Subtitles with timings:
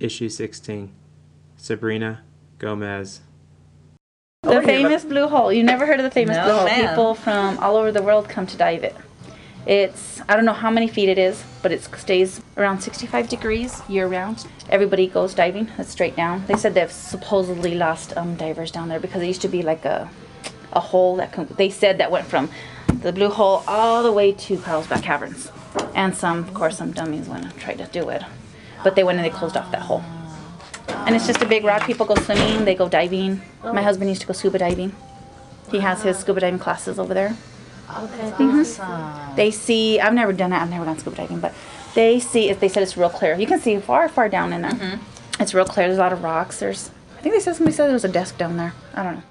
[0.00, 0.92] Issue 16.
[1.56, 2.22] Sabrina
[2.58, 3.20] Gomez.
[4.42, 5.52] The Oh, yeah, famous blue hole.
[5.52, 6.64] You never heard of the famous No, blue hole?
[6.66, 6.88] ma'am.
[6.90, 8.94] People from all over the world come to dive it.
[9.66, 13.82] It's I don't know how many feet it is, but it stays around 65 degrees
[13.88, 14.46] year round.
[14.70, 15.68] Everybody goes diving.
[15.76, 16.44] It's straight down.
[16.46, 19.84] They said they've supposedly lost um, divers down there because it used to be like
[19.84, 20.08] a
[20.72, 22.48] a hole that con- they said that went from
[23.02, 25.50] the blue hole all the way to Carlsbad Caverns.
[25.94, 28.22] And some, of course, some dummies went and tried to do it,
[28.84, 30.02] but they went and they closed off that hole.
[31.06, 31.86] And it's just a big rock.
[31.86, 33.42] People go swimming, they go diving.
[33.62, 34.94] My husband used to go scuba diving.
[35.70, 37.36] He has his scuba diving classes over there.
[37.88, 38.60] Mhm.
[38.60, 39.36] Awesome.
[39.36, 41.54] They see, I've never done it, I've never gone scuba diving, but
[41.94, 43.34] they see, they said it's real clear.
[43.34, 44.72] You can see far, far down in there.
[44.72, 45.42] Mm-hmm.
[45.42, 45.86] It's real clear.
[45.86, 46.58] There's a lot of rocks.
[46.60, 48.72] There's, I think they said somebody said there was a desk down there.
[48.94, 49.22] I don't know.